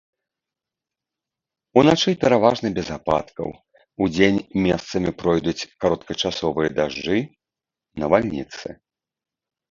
[1.81, 3.49] Уначы пераважна без ападкаў,
[4.05, 7.17] удзень месцамі пройдуць кароткачасовыя дажджы,
[8.05, 8.67] навальніцы.